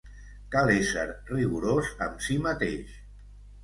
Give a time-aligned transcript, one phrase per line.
[0.55, 1.05] Cal ésser
[1.35, 3.01] rigorós amb si mateix.